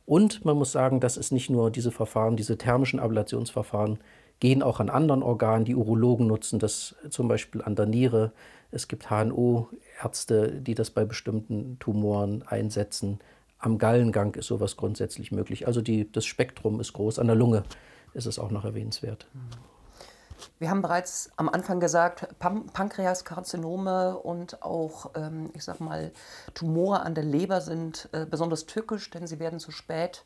Und 0.04 0.44
man 0.44 0.56
muss 0.56 0.72
sagen, 0.72 1.00
das 1.00 1.16
ist 1.16 1.32
nicht 1.32 1.50
nur 1.50 1.70
diese 1.70 1.92
Verfahren, 1.92 2.36
diese 2.36 2.58
thermischen 2.58 3.00
Ablationsverfahren 3.00 3.98
gehen 4.40 4.62
auch 4.62 4.80
an 4.80 4.90
anderen 4.90 5.22
Organen. 5.22 5.64
Die 5.64 5.76
Urologen 5.76 6.26
nutzen 6.26 6.58
das 6.58 6.96
zum 7.10 7.28
Beispiel 7.28 7.62
an 7.62 7.76
der 7.76 7.86
Niere. 7.86 8.32
Es 8.72 8.88
gibt 8.88 9.08
HNO-Ärzte, 9.08 10.60
die 10.60 10.74
das 10.74 10.90
bei 10.90 11.04
bestimmten 11.04 11.78
Tumoren 11.78 12.42
einsetzen. 12.42 13.20
Am 13.58 13.78
Gallengang 13.78 14.34
ist 14.34 14.46
sowas 14.46 14.76
grundsätzlich 14.76 15.30
möglich. 15.30 15.68
Also 15.68 15.80
die, 15.80 16.10
das 16.10 16.24
Spektrum 16.24 16.80
ist 16.80 16.92
groß. 16.92 17.20
An 17.20 17.28
der 17.28 17.36
Lunge 17.36 17.62
ist 18.14 18.26
es 18.26 18.38
auch 18.38 18.50
noch 18.50 18.64
erwähnenswert. 18.64 19.26
Wir 20.58 20.70
haben 20.70 20.82
bereits 20.82 21.30
am 21.36 21.48
Anfang 21.48 21.80
gesagt, 21.80 22.38
Pan 22.38 22.66
Pankreaskarzinome 22.66 24.16
und 24.18 24.62
auch, 24.62 25.10
ähm, 25.14 25.50
ich 25.54 25.64
sag 25.64 25.80
mal, 25.80 26.12
Tumore 26.54 27.00
an 27.00 27.14
der 27.14 27.24
Leber 27.24 27.60
sind 27.60 28.08
äh, 28.12 28.26
besonders 28.26 28.66
tückisch, 28.66 29.10
denn 29.10 29.26
sie 29.26 29.38
werden 29.38 29.60
zu 29.60 29.70
spät 29.70 30.24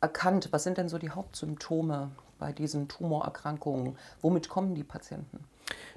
erkannt. 0.00 0.48
Was 0.50 0.64
sind 0.64 0.78
denn 0.78 0.88
so 0.88 0.98
die 0.98 1.10
Hauptsymptome 1.10 2.10
bei 2.38 2.52
diesen 2.52 2.88
Tumorerkrankungen? 2.88 3.96
Womit 4.20 4.48
kommen 4.48 4.74
die 4.74 4.84
Patienten? 4.84 5.44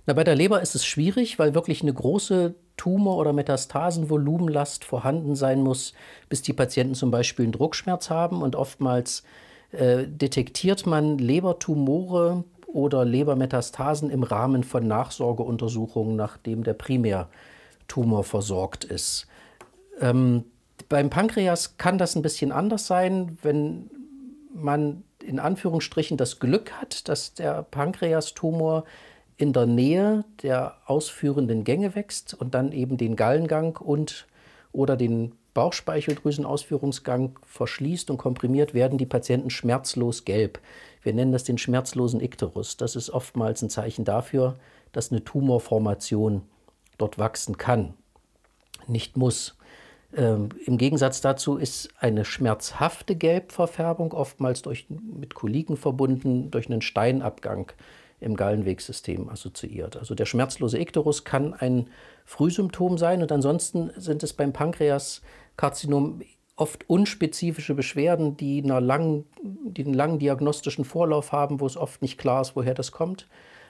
Na, 0.05 0.13
bei 0.13 0.23
der 0.23 0.35
Leber 0.35 0.61
ist 0.61 0.75
es 0.75 0.85
schwierig, 0.85 1.37
weil 1.39 1.53
wirklich 1.53 1.81
eine 1.81 1.93
große 1.93 2.55
Tumor- 2.77 3.17
oder 3.17 3.33
Metastasenvolumenlast 3.33 4.85
vorhanden 4.85 5.35
sein 5.35 5.61
muss, 5.61 5.93
bis 6.29 6.41
die 6.41 6.53
Patienten 6.53 6.95
zum 6.95 7.11
Beispiel 7.11 7.43
einen 7.43 7.51
Druckschmerz 7.51 8.09
haben. 8.09 8.41
Und 8.41 8.55
oftmals 8.55 9.23
äh, 9.71 10.07
detektiert 10.07 10.85
man 10.85 11.17
Lebertumore 11.17 12.43
oder 12.67 13.05
Lebermetastasen 13.05 14.09
im 14.09 14.23
Rahmen 14.23 14.63
von 14.63 14.87
Nachsorgeuntersuchungen, 14.87 16.15
nachdem 16.15 16.63
der 16.63 16.73
Primärtumor 16.73 18.23
versorgt 18.23 18.83
ist. 18.83 19.27
Ähm, 19.99 20.45
beim 20.89 21.09
Pankreas 21.09 21.77
kann 21.77 21.97
das 21.97 22.15
ein 22.15 22.21
bisschen 22.21 22.51
anders 22.51 22.87
sein, 22.87 23.37
wenn 23.41 23.89
man 24.53 25.03
in 25.23 25.39
Anführungsstrichen 25.39 26.17
das 26.17 26.39
Glück 26.39 26.71
hat, 26.73 27.07
dass 27.09 27.33
der 27.33 27.63
Pankreastumor 27.63 28.85
in 29.37 29.53
der 29.53 29.65
Nähe 29.65 30.23
der 30.41 30.77
ausführenden 30.85 31.63
Gänge 31.63 31.95
wächst 31.95 32.33
und 32.33 32.53
dann 32.53 32.71
eben 32.71 32.97
den 32.97 33.15
Gallengang 33.15 33.77
und 33.77 34.27
oder 34.71 34.95
den 34.95 35.33
Bauchspeicheldrüsenausführungsgang 35.57 37.39
verschließt 37.43 38.11
und 38.11 38.17
komprimiert, 38.17 38.75
werden 38.75 38.99
die 38.99 39.07
Patienten 39.07 39.49
schmerzlos 39.49 40.23
gelb. 40.23 40.59
Wir 41.01 41.13
nennen 41.13 41.31
das 41.31 41.45
den 41.45 41.57
schmerzlosen 41.57 42.21
Ikterus. 42.21 42.77
Das 42.77 42.95
ist 42.95 43.09
oftmals 43.09 43.63
ein 43.63 43.71
Zeichen 43.71 44.05
dafür, 44.05 44.59
dass 44.91 45.11
eine 45.11 45.23
Tumorformation 45.23 46.43
dort 46.99 47.17
wachsen 47.17 47.57
kann, 47.57 47.95
nicht 48.85 49.17
muss. 49.17 49.57
Ähm, 50.15 50.49
Im 50.67 50.77
Gegensatz 50.77 51.21
dazu 51.21 51.57
ist 51.57 51.89
eine 51.99 52.23
schmerzhafte 52.23 53.15
Gelbverfärbung 53.15 54.13
oftmals 54.13 54.61
durch, 54.61 54.85
mit 54.89 55.33
Koliken 55.33 55.75
verbunden 55.75 56.51
durch 56.51 56.67
einen 56.67 56.83
Steinabgang 56.83 57.71
im 58.19 58.35
Gallenwegsystem 58.35 59.29
assoziiert. 59.29 59.97
Also 59.97 60.15
der 60.15 60.25
schmerzlose 60.25 60.79
Ikterus 60.79 61.23
kann 61.23 61.53
ein 61.53 61.89
Frühsymptom 62.25 62.97
sein 62.97 63.21
und 63.21 63.31
ansonsten 63.31 63.91
sind 63.95 64.23
es 64.23 64.33
beim 64.33 64.53
Pankreaskarzinom 64.53 66.21
oft 66.55 66.89
unspezifische 66.89 67.75
Beschwerden, 67.75 68.35
die, 68.35 68.63
einer 68.63 68.81
langen, 68.81 69.25
die 69.43 69.85
einen 69.85 69.93
langen 69.93 70.17
diagnostischen 70.17 70.85
Vorlauf 70.85 71.31
haben, 71.31 71.59
wo 71.59 71.67
es 71.67 71.77
oft 71.77 72.01
nicht 72.01 72.17
klar 72.17 72.41
ist, 72.41 72.55
woher 72.55 72.73
das 72.73 72.91
kommt. 72.91 73.27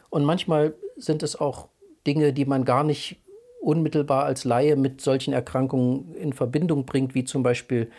Und 0.10 0.24
manchmal 0.24 0.74
sind 0.96 1.22
es 1.22 1.36
auch 1.36 1.68
Dinge, 2.08 2.32
die 2.32 2.46
man 2.46 2.63
gar 2.63 2.86
nicht 2.86 3.18
unmittelbar 3.60 4.24
als 4.24 4.46
Laie 4.46 4.77
mit 4.77 5.01
solchen 5.01 5.34
Erkrankungen 5.34 6.16
in 6.16 6.32
Verbindung 6.32 6.86
bringt, 6.86 7.13
wie 7.13 7.25
zum 7.25 7.44
Beispiel 7.44 7.92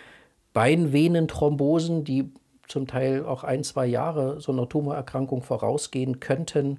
Beinvenenthrombosen, 0.54 2.04
die 2.04 2.32
zum 2.68 2.86
Teil 2.86 3.24
auch 3.24 3.44
ein, 3.44 3.64
zwei 3.64 3.86
Jahre 3.86 4.40
so 4.40 4.52
einer 4.52 4.68
Tumorerkrankung 4.68 5.42
vorausgehen 5.42 6.20
könnten, 6.20 6.78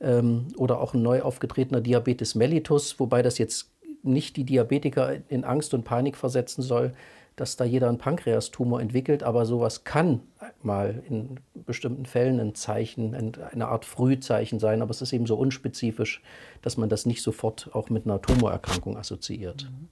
ähm, 0.00 0.48
oder 0.56 0.80
auch 0.80 0.94
ein 0.94 1.02
neu 1.02 1.22
aufgetretener 1.22 1.80
Diabetes 1.80 2.34
mellitus, 2.34 2.98
wobei 3.00 3.22
das 3.22 3.38
jetzt 3.38 3.70
nicht 4.02 4.36
die 4.36 4.44
Diabetiker 4.44 5.16
in 5.28 5.44
Angst 5.44 5.72
und 5.74 5.84
Panik 5.84 6.16
versetzen 6.16 6.62
soll, 6.62 6.92
dass 7.36 7.56
da 7.56 7.64
jeder 7.64 7.88
einen 7.88 7.98
Pankreastumor 7.98 8.80
entwickelt, 8.80 9.24
aber 9.24 9.44
sowas 9.44 9.82
kann 9.82 10.20
mal 10.62 11.02
in 11.08 11.40
bestimmten 11.54 12.06
Fällen 12.06 12.38
ein 12.38 12.54
Zeichen, 12.54 13.42
eine 13.50 13.66
Art 13.66 13.84
Frühzeichen 13.84 14.60
sein, 14.60 14.82
aber 14.82 14.92
es 14.92 15.02
ist 15.02 15.12
eben 15.12 15.26
so 15.26 15.36
unspezifisch, 15.36 16.22
dass 16.62 16.76
man 16.76 16.88
das 16.88 17.06
nicht 17.06 17.22
sofort 17.22 17.70
auch 17.72 17.90
mit 17.90 18.04
einer 18.04 18.22
Tumorerkrankung 18.22 18.96
assoziiert. 18.96 19.64
Mhm. 19.64 19.88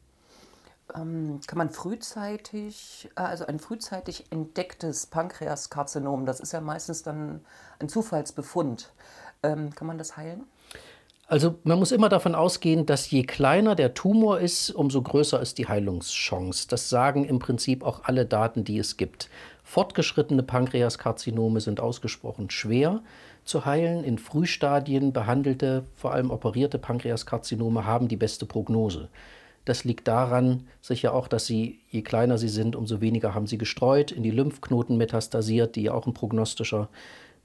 Ähm, 0.94 1.40
kann 1.46 1.58
man 1.58 1.70
frühzeitig, 1.70 3.10
äh, 3.16 3.20
also 3.20 3.46
ein 3.46 3.58
frühzeitig 3.58 4.26
entdecktes 4.30 5.06
Pankreaskarzinom, 5.06 6.26
das 6.26 6.40
ist 6.40 6.52
ja 6.52 6.60
meistens 6.60 7.02
dann 7.02 7.40
ein 7.78 7.88
Zufallsbefund, 7.88 8.92
ähm, 9.42 9.74
kann 9.74 9.86
man 9.86 9.98
das 9.98 10.16
heilen? 10.16 10.44
Also 11.32 11.54
man 11.64 11.78
muss 11.78 11.92
immer 11.92 12.10
davon 12.10 12.34
ausgehen, 12.34 12.84
dass 12.84 13.10
je 13.10 13.22
kleiner 13.22 13.74
der 13.74 13.94
Tumor 13.94 14.38
ist, 14.38 14.70
umso 14.70 15.00
größer 15.00 15.40
ist 15.40 15.56
die 15.56 15.66
Heilungschance. 15.66 16.68
Das 16.68 16.90
sagen 16.90 17.24
im 17.24 17.38
Prinzip 17.38 17.84
auch 17.84 18.04
alle 18.04 18.26
Daten, 18.26 18.64
die 18.64 18.78
es 18.78 18.98
gibt. 18.98 19.30
Fortgeschrittene 19.64 20.42
Pankreaskarzinome 20.42 21.60
sind 21.60 21.80
ausgesprochen 21.80 22.50
schwer 22.50 23.00
zu 23.44 23.64
heilen. 23.64 24.04
In 24.04 24.18
Frühstadien 24.18 25.14
behandelte, 25.14 25.84
vor 25.96 26.12
allem 26.12 26.30
operierte 26.30 26.78
Pankreaskarzinome 26.78 27.86
haben 27.86 28.08
die 28.08 28.18
beste 28.18 28.44
Prognose. 28.44 29.08
Das 29.64 29.84
liegt 29.84 30.08
daran 30.08 30.66
sicher 30.80 31.14
auch, 31.14 31.28
dass 31.28 31.46
sie, 31.46 31.80
je 31.88 32.02
kleiner 32.02 32.36
sie 32.38 32.48
sind, 32.48 32.74
umso 32.74 33.00
weniger 33.00 33.34
haben 33.34 33.46
sie 33.46 33.58
gestreut, 33.58 34.10
in 34.10 34.22
die 34.22 34.30
Lymphknoten 34.30 34.96
metastasiert, 34.96 35.76
die 35.76 35.82
ja 35.82 35.94
auch 35.94 36.06
ein 36.06 36.14
prognostischer 36.14 36.88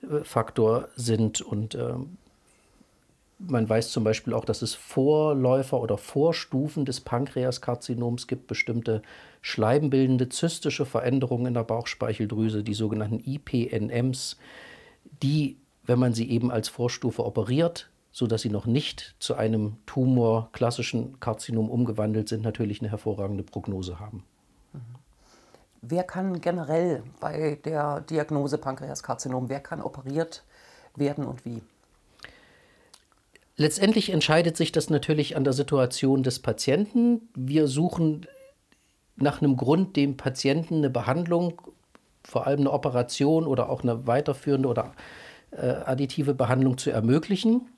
äh, 0.02 0.24
Faktor 0.24 0.88
sind. 0.96 1.42
Und 1.42 1.76
äh, 1.76 1.94
man 3.40 3.70
weiß 3.70 3.92
zum 3.92 4.04
Beispiel 4.04 4.34
auch, 4.34 4.46
dass 4.46 4.64
es 4.64 4.74
Vorläufer 4.74 5.80
oder 5.80 5.98
Vorstufen 5.98 6.86
des 6.86 7.02
Pankreaskarzinoms 7.02 8.26
gibt, 8.26 8.48
bestimmte 8.48 9.04
schleimbildende 9.42 10.30
zystische 10.30 10.86
Veränderungen 10.86 11.46
in 11.46 11.54
der 11.54 11.64
Bauchspeicheldrüse, 11.64 12.64
die 12.64 12.74
sogenannten 12.74 13.20
IPNMs, 13.24 14.38
die, 15.22 15.58
wenn 15.84 16.00
man 16.00 16.14
sie 16.16 16.30
eben 16.32 16.52
als 16.52 16.68
Vorstufe 16.68 17.24
operiert, 17.24 17.90
sodass 18.18 18.42
sie 18.42 18.50
noch 18.50 18.66
nicht 18.66 19.14
zu 19.20 19.36
einem 19.36 19.78
Tumor, 19.86 20.50
klassischen 20.52 21.20
Karzinom 21.20 21.70
umgewandelt 21.70 22.28
sind, 22.28 22.42
natürlich 22.42 22.82
eine 22.82 22.90
hervorragende 22.90 23.44
Prognose 23.44 24.00
haben. 24.00 24.24
Mhm. 24.74 24.80
Wer 25.84 26.04
kann 26.04 26.42
generell 26.42 27.04
bei 27.20 27.60
der 27.64 28.02
Diagnose 28.02 28.58
Pankreaskarzinom, 28.58 29.50
wer 29.50 29.60
kann 29.60 29.84
operiert 29.84 30.44
werden 30.96 31.26
und 31.26 31.46
wie? 31.46 31.62
Letztendlich 33.56 34.10
entscheidet 34.10 34.58
sich 34.58 34.72
das 34.72 34.90
natürlich 34.90 35.38
an 35.38 35.44
der 35.44 35.54
Situation 35.54 36.24
des 36.24 36.40
Patienten. 36.40 37.30
Wir 37.36 37.68
suchen 37.68 38.26
nach 39.16 39.44
einem 39.44 39.58
Grund, 39.58 39.96
dem 39.96 40.18
Patienten 40.18 40.78
eine 40.78 40.90
Behandlung, 40.90 41.62
vor 42.24 42.48
allem 42.48 42.62
eine 42.62 42.72
Operation 42.72 43.46
oder 43.46 43.70
auch 43.70 43.84
eine 43.84 44.08
weiterführende 44.08 44.70
oder 44.70 44.94
äh, 45.52 45.68
additive 45.68 46.34
Behandlung 46.34 46.80
zu 46.80 46.90
ermöglichen. 46.90 47.70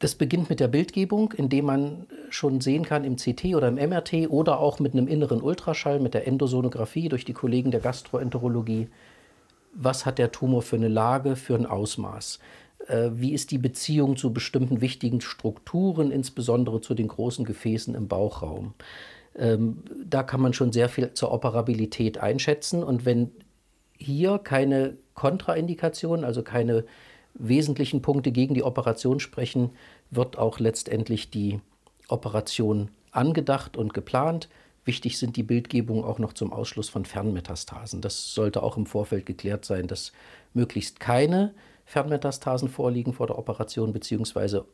Das 0.00 0.14
beginnt 0.14 0.48
mit 0.48 0.60
der 0.60 0.68
Bildgebung, 0.68 1.32
indem 1.32 1.66
man 1.66 2.06
schon 2.30 2.62
sehen 2.62 2.84
kann 2.84 3.04
im 3.04 3.16
CT 3.16 3.54
oder 3.54 3.68
im 3.68 3.74
MRT 3.74 4.30
oder 4.30 4.58
auch 4.58 4.80
mit 4.80 4.94
einem 4.94 5.06
inneren 5.06 5.42
Ultraschall, 5.42 6.00
mit 6.00 6.14
der 6.14 6.26
Endosonographie 6.26 7.10
durch 7.10 7.26
die 7.26 7.34
Kollegen 7.34 7.70
der 7.70 7.80
Gastroenterologie, 7.80 8.88
was 9.74 10.06
hat 10.06 10.18
der 10.18 10.32
Tumor 10.32 10.62
für 10.62 10.76
eine 10.76 10.88
Lage, 10.88 11.36
für 11.36 11.54
ein 11.54 11.66
Ausmaß. 11.66 12.38
Äh, 12.88 13.10
wie 13.12 13.34
ist 13.34 13.50
die 13.50 13.58
Beziehung 13.58 14.16
zu 14.16 14.32
bestimmten 14.32 14.80
wichtigen 14.80 15.20
Strukturen, 15.20 16.10
insbesondere 16.10 16.80
zu 16.80 16.94
den 16.94 17.08
großen 17.08 17.44
Gefäßen 17.44 17.94
im 17.94 18.08
Bauchraum. 18.08 18.72
Ähm, 19.36 19.82
da 20.02 20.22
kann 20.22 20.40
man 20.40 20.54
schon 20.54 20.72
sehr 20.72 20.88
viel 20.88 21.12
zur 21.12 21.30
Operabilität 21.30 22.16
einschätzen. 22.16 22.82
Und 22.82 23.04
wenn 23.04 23.32
hier 23.98 24.38
keine 24.38 24.96
Kontraindikationen, 25.12 26.24
also 26.24 26.42
keine 26.42 26.84
wesentlichen 27.34 28.02
Punkte 28.02 28.32
gegen 28.32 28.54
die 28.54 28.62
Operation 28.62 29.20
sprechen, 29.20 29.70
wird 30.10 30.38
auch 30.38 30.58
letztendlich 30.58 31.30
die 31.30 31.60
Operation 32.08 32.90
angedacht 33.12 33.76
und 33.76 33.94
geplant. 33.94 34.48
Wichtig 34.84 35.18
sind 35.18 35.36
die 35.36 35.42
Bildgebungen 35.42 36.04
auch 36.04 36.18
noch 36.18 36.32
zum 36.32 36.52
Ausschluss 36.52 36.88
von 36.88 37.04
Fernmetastasen. 37.04 38.00
Das 38.00 38.34
sollte 38.34 38.62
auch 38.62 38.76
im 38.76 38.86
Vorfeld 38.86 39.26
geklärt 39.26 39.64
sein, 39.64 39.86
dass 39.86 40.12
möglichst 40.54 41.00
keine 41.00 41.54
Fernmetastasen 41.84 42.68
vorliegen 42.68 43.12
vor 43.12 43.26
der 43.26 43.38
Operation, 43.38 43.92
beziehungsweise 43.92 44.64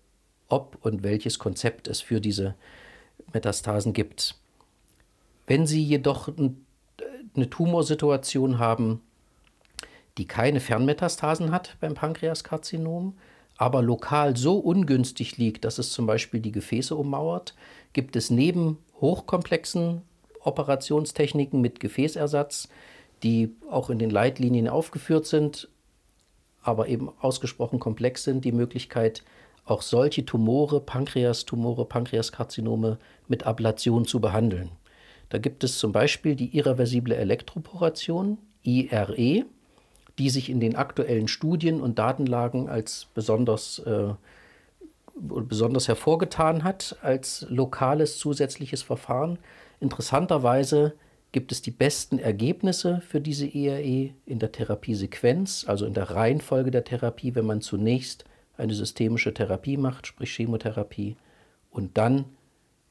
ob 0.48 0.78
und 0.82 1.02
welches 1.02 1.38
Konzept 1.38 1.88
es 1.88 2.00
für 2.00 2.20
diese 2.20 2.54
Metastasen 3.32 3.92
gibt. 3.92 4.36
Wenn 5.46 5.66
Sie 5.66 5.82
jedoch 5.82 6.28
eine 6.28 7.50
Tumorsituation 7.50 8.58
haben, 8.58 9.02
die 10.18 10.26
keine 10.26 10.60
Fernmetastasen 10.60 11.50
hat 11.50 11.76
beim 11.80 11.94
Pankreaskarzinom, 11.94 13.14
aber 13.56 13.82
lokal 13.82 14.36
so 14.36 14.58
ungünstig 14.58 15.36
liegt, 15.38 15.64
dass 15.64 15.78
es 15.78 15.90
zum 15.90 16.06
Beispiel 16.06 16.40
die 16.40 16.52
Gefäße 16.52 16.94
ummauert, 16.94 17.54
gibt 17.92 18.16
es 18.16 18.30
neben 18.30 18.78
hochkomplexen 19.00 20.02
Operationstechniken 20.40 21.60
mit 21.60 21.80
Gefäßersatz, 21.80 22.68
die 23.22 23.54
auch 23.70 23.90
in 23.90 23.98
den 23.98 24.10
Leitlinien 24.10 24.68
aufgeführt 24.68 25.26
sind, 25.26 25.68
aber 26.62 26.88
eben 26.88 27.10
ausgesprochen 27.20 27.78
komplex 27.78 28.24
sind, 28.24 28.44
die 28.44 28.52
Möglichkeit, 28.52 29.22
auch 29.64 29.82
solche 29.82 30.24
Tumore, 30.24 30.80
Pankreastumore, 30.80 31.86
Pankreaskarzinome 31.86 32.98
mit 33.26 33.44
Ablation 33.44 34.04
zu 34.04 34.20
behandeln. 34.20 34.70
Da 35.28 35.38
gibt 35.38 35.64
es 35.64 35.78
zum 35.78 35.92
Beispiel 35.92 36.36
die 36.36 36.56
irreversible 36.56 37.16
Elektroporation, 37.16 38.38
IRE, 38.62 39.44
die 40.18 40.30
sich 40.30 40.50
in 40.50 40.60
den 40.60 40.76
aktuellen 40.76 41.28
Studien 41.28 41.80
und 41.80 41.98
Datenlagen 41.98 42.68
als 42.68 43.08
besonders, 43.14 43.78
äh, 43.80 44.14
besonders 45.14 45.88
hervorgetan 45.88 46.64
hat, 46.64 46.96
als 47.02 47.46
lokales 47.48 48.18
zusätzliches 48.18 48.82
Verfahren. 48.82 49.38
Interessanterweise 49.80 50.94
gibt 51.32 51.52
es 51.52 51.60
die 51.60 51.70
besten 51.70 52.18
Ergebnisse 52.18 53.02
für 53.06 53.20
diese 53.20 53.46
IRE 53.46 54.14
in 54.24 54.38
der 54.38 54.52
Therapiesequenz, 54.52 55.64
also 55.66 55.84
in 55.84 55.94
der 55.94 56.10
Reihenfolge 56.10 56.70
der 56.70 56.84
Therapie, 56.84 57.34
wenn 57.34 57.46
man 57.46 57.60
zunächst 57.60 58.24
eine 58.56 58.74
systemische 58.74 59.34
Therapie 59.34 59.76
macht, 59.76 60.06
sprich 60.06 60.34
Chemotherapie, 60.34 61.16
und 61.70 61.98
dann 61.98 62.24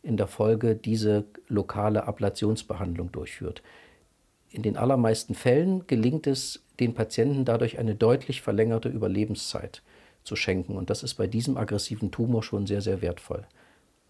in 0.03 0.17
der 0.17 0.27
Folge 0.27 0.75
diese 0.75 1.25
lokale 1.47 2.07
Ablationsbehandlung 2.07 3.11
durchführt. 3.11 3.63
In 4.55 4.61
den 4.61 4.77
allermeisten 4.77 5.35
Fällen 5.35 5.85
gelingt 5.85 6.27
es, 6.27 6.63
den 6.79 6.93
Patienten 6.93 7.43
dadurch 7.43 7.77
eine 7.77 7.93
deutlich 7.93 8.41
verlängerte 8.41 8.87
Überlebenszeit 8.87 9.81
zu 10.23 10.37
schenken. 10.37 10.77
Und 10.77 10.89
das 10.89 11.03
ist 11.03 11.15
bei 11.15 11.27
diesem 11.27 11.57
aggressiven 11.57 12.09
Tumor 12.09 12.41
schon 12.41 12.65
sehr, 12.65 12.79
sehr 12.79 13.01
wertvoll. 13.01 13.45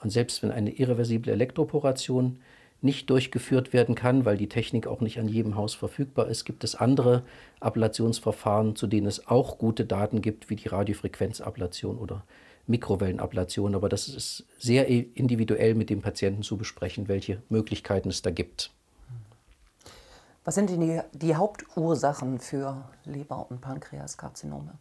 Und 0.03 0.11
selbst 0.11 0.43
wenn 0.43 0.51
eine 0.51 0.69
irreversible 0.69 1.31
Elektroporation 1.31 2.37
nicht 2.79 3.09
durchgeführt 3.09 3.73
werden 3.73 3.95
kann, 3.95 4.23
weil 4.23 4.37
die 4.37 4.47
Technik 4.47 4.85
auch 4.85 5.01
nicht 5.01 5.17
an 5.17 5.27
jedem 5.27 5.55
Haus 5.55 5.73
verfügbar 5.73 6.27
ist, 6.27 6.45
gibt 6.45 6.63
es 6.63 6.75
andere 6.75 7.23
Ablationsverfahren, 7.59 8.75
zu 8.75 8.85
denen 8.85 9.07
es 9.07 9.25
auch 9.25 9.57
gute 9.57 9.83
Daten 9.83 10.21
gibt, 10.21 10.51
wie 10.51 10.57
die 10.57 10.67
Radiofrequenzablation 10.67 11.97
oder 11.97 12.23
Mikrowellenablation. 12.67 13.73
Aber 13.73 13.89
das 13.89 14.07
ist 14.09 14.45
sehr 14.59 14.87
individuell 14.87 15.73
mit 15.73 15.89
dem 15.89 16.03
Patienten 16.03 16.43
zu 16.43 16.55
besprechen, 16.55 17.07
welche 17.07 17.41
Möglichkeiten 17.49 18.09
es 18.09 18.21
da 18.21 18.29
gibt. 18.29 18.74
Was 20.45 20.55
sind 20.55 20.69
denn 20.69 20.79
die, 20.79 21.01
die 21.11 21.35
Hauptursachen 21.35 22.39
für 22.39 22.85
Leber- 23.03 23.47
und 23.49 23.61
Pankreaskarzinome? 23.61 24.75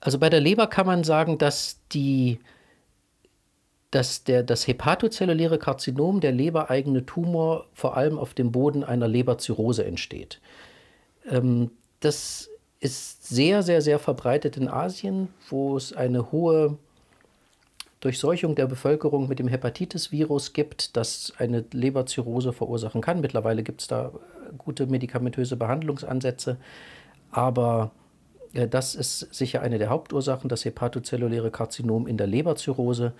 Also 0.00 0.18
bei 0.18 0.30
der 0.30 0.40
Leber 0.40 0.66
kann 0.66 0.86
man 0.86 1.04
sagen, 1.04 1.38
dass 1.38 1.78
die 1.92 2.40
dass 3.92 4.24
der, 4.24 4.42
das 4.42 4.66
hepatozelluläre 4.66 5.58
Karzinom, 5.58 6.20
der 6.20 6.32
lebereigene 6.32 7.04
Tumor, 7.04 7.66
vor 7.74 7.94
allem 7.94 8.18
auf 8.18 8.32
dem 8.32 8.50
Boden 8.50 8.84
einer 8.84 9.06
Leberzirrhose 9.06 9.84
entsteht. 9.84 10.40
Ähm, 11.28 11.70
das 12.00 12.48
ist 12.80 13.28
sehr, 13.28 13.62
sehr, 13.62 13.82
sehr 13.82 13.98
verbreitet 13.98 14.56
in 14.56 14.66
Asien, 14.66 15.28
wo 15.50 15.76
es 15.76 15.92
eine 15.92 16.32
hohe 16.32 16.78
Durchseuchung 18.02 18.56
der 18.56 18.66
Bevölkerung 18.66 19.28
mit 19.28 19.38
dem 19.38 19.46
Hepatitis-Virus 19.46 20.52
gibt, 20.52 20.96
das 20.96 21.32
eine 21.38 21.64
Leberzirrhose 21.70 22.52
verursachen 22.52 23.00
kann. 23.00 23.20
Mittlerweile 23.20 23.62
gibt 23.62 23.80
es 23.80 23.86
da 23.86 24.10
gute 24.58 24.88
medikamentöse 24.88 25.56
Behandlungsansätze, 25.56 26.56
aber 27.30 27.92
äh, 28.54 28.66
das 28.66 28.96
ist 28.96 29.32
sicher 29.32 29.62
eine 29.62 29.78
der 29.78 29.88
Hauptursachen, 29.88 30.48
das 30.48 30.64
hepatozelluläre 30.64 31.52
Karzinom 31.52 32.08
in 32.08 32.16
der 32.16 32.26
Leberzirrhose 32.26 33.12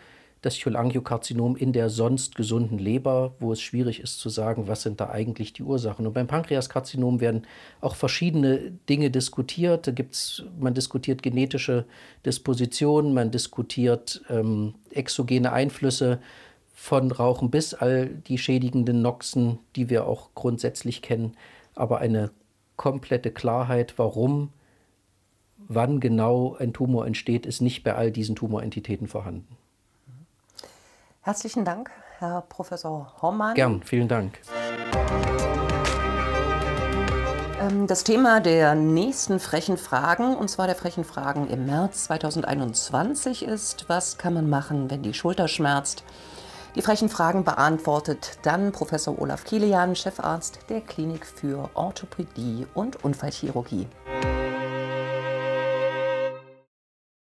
das 0.42 0.60
Cholangiokarzinom 0.60 1.56
in 1.56 1.72
der 1.72 1.88
sonst 1.88 2.34
gesunden 2.34 2.78
Leber, 2.78 3.34
wo 3.38 3.52
es 3.52 3.62
schwierig 3.62 4.00
ist 4.00 4.18
zu 4.18 4.28
sagen, 4.28 4.66
was 4.66 4.82
sind 4.82 5.00
da 5.00 5.08
eigentlich 5.08 5.52
die 5.52 5.62
Ursachen. 5.62 6.06
Und 6.06 6.12
beim 6.12 6.26
Pankreaskarzinom 6.26 7.20
werden 7.20 7.46
auch 7.80 7.94
verschiedene 7.94 8.72
Dinge 8.88 9.10
diskutiert. 9.10 9.86
Da 9.86 9.92
gibt's, 9.92 10.42
man 10.58 10.74
diskutiert 10.74 11.22
genetische 11.22 11.86
Dispositionen, 12.26 13.14
man 13.14 13.30
diskutiert 13.30 14.20
ähm, 14.28 14.74
exogene 14.90 15.52
Einflüsse 15.52 16.18
von 16.74 17.12
Rauchen 17.12 17.50
bis 17.50 17.74
all 17.74 18.08
die 18.08 18.38
schädigenden 18.38 19.00
Noxen, 19.00 19.60
die 19.76 19.88
wir 19.90 20.06
auch 20.06 20.30
grundsätzlich 20.34 21.02
kennen. 21.02 21.36
Aber 21.76 21.98
eine 21.98 22.32
komplette 22.76 23.30
Klarheit, 23.30 23.94
warum, 23.96 24.50
wann 25.68 26.00
genau 26.00 26.56
ein 26.56 26.72
Tumor 26.72 27.06
entsteht, 27.06 27.46
ist 27.46 27.60
nicht 27.60 27.84
bei 27.84 27.94
all 27.94 28.10
diesen 28.10 28.34
Tumorentitäten 28.34 29.06
vorhanden. 29.06 29.56
Herzlichen 31.24 31.64
Dank, 31.64 31.88
Herr 32.18 32.40
Professor 32.48 33.14
Hormann. 33.22 33.54
Gern, 33.54 33.80
vielen 33.84 34.08
Dank. 34.08 34.40
Ähm, 37.60 37.86
das 37.86 38.02
Thema 38.02 38.40
der 38.40 38.74
nächsten 38.74 39.38
frechen 39.38 39.76
Fragen, 39.76 40.34
und 40.34 40.48
zwar 40.48 40.66
der 40.66 40.74
frechen 40.74 41.04
Fragen 41.04 41.46
im 41.46 41.66
März 41.66 42.04
2021, 42.04 43.44
ist, 43.44 43.88
was 43.88 44.18
kann 44.18 44.34
man 44.34 44.50
machen, 44.50 44.90
wenn 44.90 45.04
die 45.04 45.14
Schulter 45.14 45.46
schmerzt? 45.46 46.02
Die 46.74 46.82
frechen 46.82 47.08
Fragen 47.08 47.44
beantwortet 47.44 48.38
dann 48.42 48.72
Professor 48.72 49.16
Olaf 49.22 49.44
Kilian, 49.44 49.94
Chefarzt 49.94 50.58
der 50.70 50.80
Klinik 50.80 51.24
für 51.24 51.70
Orthopädie 51.74 52.66
und 52.74 53.04
Unfallchirurgie. 53.04 53.86